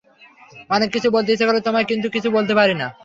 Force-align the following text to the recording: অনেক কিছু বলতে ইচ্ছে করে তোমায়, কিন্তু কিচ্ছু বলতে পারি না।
অনেক 0.69 0.89
কিছু 0.95 1.07
বলতে 1.15 1.29
ইচ্ছে 1.33 1.47
করে 1.49 1.59
তোমায়, 1.67 1.87
কিন্তু 1.91 2.07
কিচ্ছু 2.13 2.29
বলতে 2.37 2.53
পারি 2.59 2.75
না। 2.81 2.87